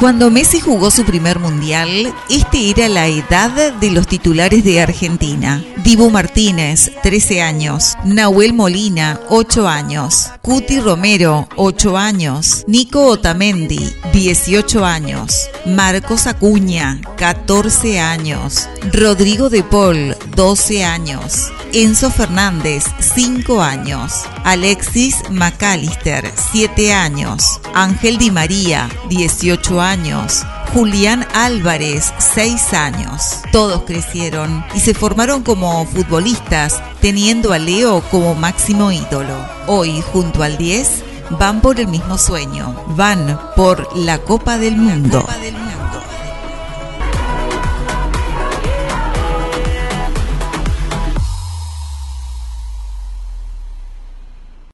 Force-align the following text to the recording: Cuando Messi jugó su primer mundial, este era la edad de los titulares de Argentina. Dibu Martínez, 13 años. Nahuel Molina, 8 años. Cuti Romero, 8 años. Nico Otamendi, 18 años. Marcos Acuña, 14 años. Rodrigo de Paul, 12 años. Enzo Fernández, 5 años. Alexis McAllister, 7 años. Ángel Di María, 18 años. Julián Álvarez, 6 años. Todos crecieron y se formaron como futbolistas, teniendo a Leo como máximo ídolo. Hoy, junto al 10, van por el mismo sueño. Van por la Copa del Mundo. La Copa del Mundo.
Cuando 0.00 0.30
Messi 0.30 0.60
jugó 0.60 0.90
su 0.90 1.04
primer 1.04 1.38
mundial, 1.40 2.14
este 2.30 2.70
era 2.70 2.88
la 2.88 3.06
edad 3.06 3.74
de 3.74 3.90
los 3.90 4.06
titulares 4.06 4.64
de 4.64 4.80
Argentina. 4.80 5.62
Dibu 5.84 6.08
Martínez, 6.08 6.90
13 7.02 7.42
años. 7.42 7.96
Nahuel 8.06 8.54
Molina, 8.54 9.20
8 9.28 9.68
años. 9.68 10.30
Cuti 10.40 10.80
Romero, 10.80 11.50
8 11.56 11.98
años. 11.98 12.64
Nico 12.66 13.04
Otamendi, 13.04 13.92
18 14.14 14.86
años. 14.86 15.50
Marcos 15.66 16.26
Acuña, 16.26 16.98
14 17.18 18.00
años. 18.00 18.70
Rodrigo 18.94 19.50
de 19.50 19.62
Paul, 19.62 20.16
12 20.34 20.82
años. 20.82 21.52
Enzo 21.74 22.10
Fernández, 22.10 22.84
5 23.00 23.60
años. 23.60 24.22
Alexis 24.44 25.16
McAllister, 25.30 26.32
7 26.52 26.94
años. 26.94 27.60
Ángel 27.74 28.16
Di 28.16 28.30
María, 28.30 28.88
18 29.10 29.78
años. 29.78 29.89
Julián 30.72 31.26
Álvarez, 31.34 32.12
6 32.18 32.74
años. 32.74 33.40
Todos 33.50 33.82
crecieron 33.82 34.64
y 34.72 34.78
se 34.78 34.94
formaron 34.94 35.42
como 35.42 35.84
futbolistas, 35.84 36.80
teniendo 37.00 37.52
a 37.52 37.58
Leo 37.58 38.00
como 38.10 38.36
máximo 38.36 38.92
ídolo. 38.92 39.34
Hoy, 39.66 40.00
junto 40.12 40.44
al 40.44 40.56
10, 40.56 41.02
van 41.30 41.60
por 41.60 41.80
el 41.80 41.88
mismo 41.88 42.18
sueño. 42.18 42.76
Van 42.90 43.40
por 43.56 43.96
la 43.96 44.18
Copa 44.18 44.58
del 44.58 44.76
Mundo. 44.76 45.18
La 45.18 45.22
Copa 45.22 45.38
del 45.38 45.54
Mundo. 45.54 45.69